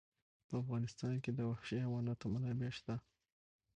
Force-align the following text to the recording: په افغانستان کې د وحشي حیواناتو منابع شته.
په 0.47 0.53
افغانستان 0.61 1.13
کې 1.23 1.31
د 1.33 1.39
وحشي 1.49 1.77
حیواناتو 1.83 2.25
منابع 2.33 2.69
شته. 2.77 2.95